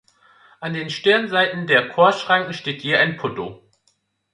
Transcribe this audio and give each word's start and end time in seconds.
An 0.61 0.73
den 0.73 0.89
Stirnseiten 0.89 1.67
der 1.67 1.87
Chorschranken 1.89 2.53
steht 2.53 2.81
je 2.81 2.95
ein 2.95 3.17
Putto. 3.17 3.61